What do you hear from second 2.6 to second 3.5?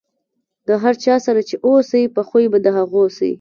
د هغو سئ.